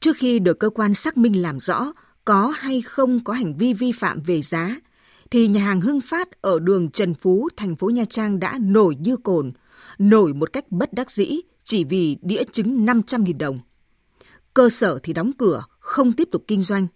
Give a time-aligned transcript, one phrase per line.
[0.00, 1.92] Trước khi được cơ quan xác minh làm rõ
[2.24, 4.76] có hay không có hành vi vi phạm về giá,
[5.30, 8.96] thì nhà hàng Hưng Phát ở đường Trần Phú, thành phố Nha Trang đã nổi
[9.00, 9.52] như cồn,
[9.98, 13.58] nổi một cách bất đắc dĩ chỉ vì đĩa trứng 500.000 đồng.
[14.54, 16.86] Cơ sở thì đóng cửa, không tiếp tục kinh doanh.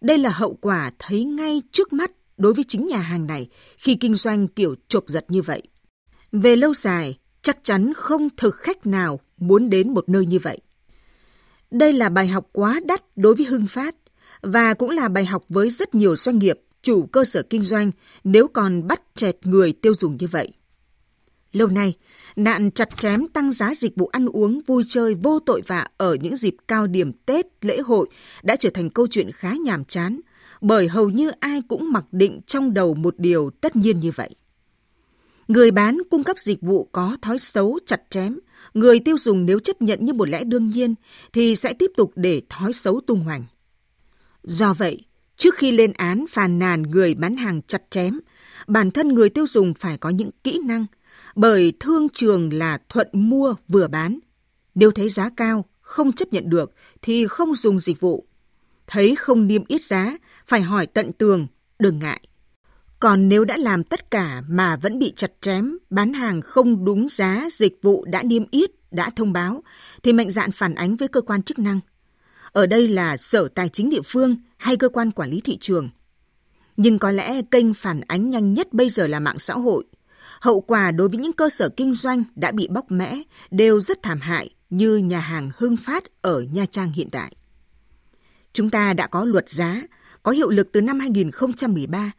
[0.00, 3.94] Đây là hậu quả thấy ngay trước mắt đối với chính nhà hàng này khi
[3.94, 5.62] kinh doanh kiểu chộp giật như vậy.
[6.32, 10.60] Về lâu dài, chắc chắn không thực khách nào muốn đến một nơi như vậy.
[11.78, 13.94] Đây là bài học quá đắt đối với Hưng Phát
[14.42, 17.90] và cũng là bài học với rất nhiều doanh nghiệp, chủ cơ sở kinh doanh
[18.24, 20.52] nếu còn bắt chẹt người tiêu dùng như vậy.
[21.52, 21.94] Lâu nay,
[22.36, 26.14] nạn chặt chém tăng giá dịch vụ ăn uống vui chơi vô tội vạ ở
[26.14, 28.08] những dịp cao điểm Tết, lễ hội
[28.42, 30.20] đã trở thành câu chuyện khá nhàm chán,
[30.60, 34.30] bởi hầu như ai cũng mặc định trong đầu một điều tất nhiên như vậy.
[35.48, 38.38] Người bán cung cấp dịch vụ có thói xấu chặt chém,
[38.74, 40.94] người tiêu dùng nếu chấp nhận như một lẽ đương nhiên
[41.32, 43.44] thì sẽ tiếp tục để thói xấu tung hoành.
[44.42, 45.00] Do vậy,
[45.36, 48.20] trước khi lên án phàn nàn người bán hàng chặt chém,
[48.66, 50.86] bản thân người tiêu dùng phải có những kỹ năng,
[51.34, 54.18] bởi thương trường là thuận mua vừa bán.
[54.74, 56.72] Nếu thấy giá cao, không chấp nhận được
[57.02, 58.26] thì không dùng dịch vụ.
[58.86, 60.16] Thấy không niêm yết giá,
[60.46, 61.46] phải hỏi tận tường,
[61.78, 62.20] đừng ngại.
[63.00, 67.08] Còn nếu đã làm tất cả mà vẫn bị chặt chém, bán hàng không đúng
[67.08, 69.62] giá dịch vụ đã niêm yết, đã thông báo,
[70.02, 71.80] thì mạnh dạn phản ánh với cơ quan chức năng.
[72.52, 75.88] Ở đây là Sở Tài chính địa phương hay cơ quan quản lý thị trường.
[76.76, 79.84] Nhưng có lẽ kênh phản ánh nhanh nhất bây giờ là mạng xã hội.
[80.40, 84.02] Hậu quả đối với những cơ sở kinh doanh đã bị bóc mẽ đều rất
[84.02, 87.36] thảm hại như nhà hàng Hưng Phát ở Nha Trang hiện tại.
[88.52, 89.82] Chúng ta đã có luật giá,
[90.22, 92.12] có hiệu lực từ năm 2013.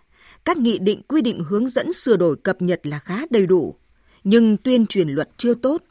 [0.47, 3.75] Các nghị định quy định hướng dẫn sửa đổi cập nhật là khá đầy đủ.
[4.23, 5.83] Nhưng tuyên truyền luật chưa tốt,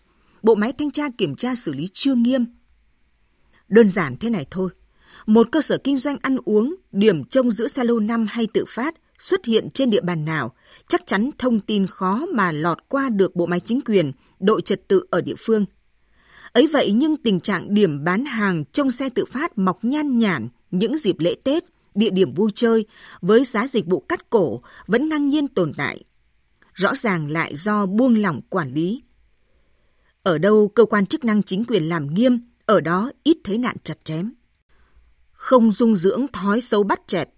[0.43, 2.45] bộ máy thanh tra kiểm tra xử lý chưa nghiêm.
[3.69, 4.71] Đơn giản thế này thôi.
[5.27, 8.95] Một cơ sở kinh doanh ăn uống, điểm trông giữ salon năm hay tự phát
[9.19, 10.55] xuất hiện trên địa bàn nào,
[10.89, 14.88] chắc chắn thông tin khó mà lọt qua được bộ máy chính quyền, đội trật
[14.88, 15.65] tự ở địa phương.
[16.53, 20.49] Ấy vậy nhưng tình trạng điểm bán hàng trong xe tự phát mọc nhan nhản
[20.71, 21.65] những dịp lễ Tết,
[21.97, 22.87] địa điểm vui chơi
[23.21, 26.05] với giá dịch vụ cắt cổ vẫn ngang nhiên tồn tại.
[26.75, 29.03] Rõ ràng lại do buông lỏng quản lý.
[30.23, 33.77] Ở đâu cơ quan chức năng chính quyền làm nghiêm, ở đó ít thấy nạn
[33.85, 34.33] chặt chém.
[35.33, 37.29] Không dung dưỡng thói xấu bắt chẹt,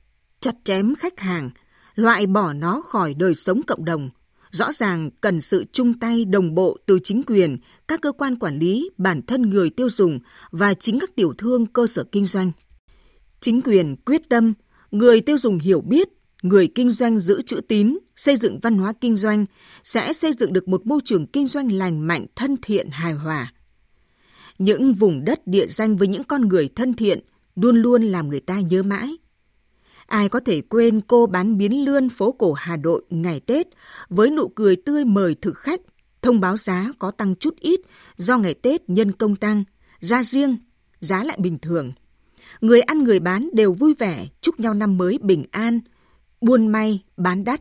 [0.41, 1.51] chặt chém khách hàng,
[1.95, 4.11] loại bỏ nó khỏi đời sống cộng đồng,
[4.51, 7.57] rõ ràng cần sự chung tay đồng bộ từ chính quyền,
[7.89, 10.19] các cơ quan quản lý, bản thân người tiêu dùng
[10.51, 12.53] và chính các tiểu thương cơ sở kinh doanh.
[13.41, 14.54] Chính quyền quyết tâm,
[14.91, 16.09] người tiêu dùng hiểu biết,
[16.43, 19.47] người kinh doanh giữ chữ tín, xây dựng văn hóa kinh doanh
[19.82, 23.53] sẽ xây dựng được một môi trường kinh doanh lành mạnh, thân thiện, hài hòa.
[24.59, 27.21] Những vùng đất địa danh với những con người thân thiện
[27.54, 29.16] luôn luôn làm người ta nhớ mãi.
[30.06, 33.66] Ai có thể quên cô bán biến lươn phố cổ Hà Nội ngày Tết
[34.09, 35.81] với nụ cười tươi mời thực khách,
[36.22, 37.81] thông báo giá có tăng chút ít
[38.16, 39.65] do ngày Tết nhân công tăng,
[40.00, 40.56] ra riêng,
[41.00, 41.93] giá lại bình thường.
[42.61, 45.81] Người ăn người bán đều vui vẻ chúc nhau năm mới bình an,
[46.41, 47.61] buôn may, bán đắt.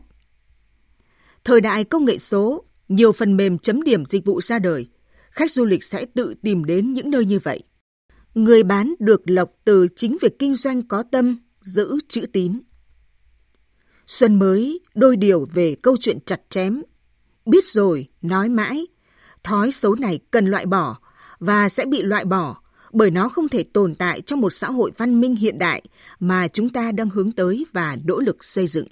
[1.44, 4.88] Thời đại công nghệ số, nhiều phần mềm chấm điểm dịch vụ ra đời,
[5.30, 7.62] khách du lịch sẽ tự tìm đến những nơi như vậy.
[8.34, 12.60] Người bán được lộc từ chính việc kinh doanh có tâm, giữ chữ tín.
[14.06, 16.82] Xuân mới đôi điều về câu chuyện chặt chém.
[17.46, 18.86] Biết rồi, nói mãi.
[19.42, 20.98] Thói xấu này cần loại bỏ
[21.38, 22.60] và sẽ bị loại bỏ
[22.98, 25.82] bởi nó không thể tồn tại trong một xã hội văn minh hiện đại
[26.20, 28.86] mà chúng ta đang hướng tới và nỗ lực xây dựng.